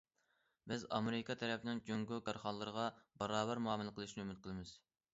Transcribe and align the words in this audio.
بىز 0.71 0.85
ئامېرىكا 0.97 1.35
تەرەپنىڭ 1.41 1.83
جۇڭگو 1.91 2.21
كارخانىلىرىغا 2.31 2.89
باراۋەر 3.23 3.65
مۇئامىلە 3.69 3.99
قىلىشىنى 3.99 4.29
ئۈمىد 4.29 4.45
قىلىمىز. 4.47 4.79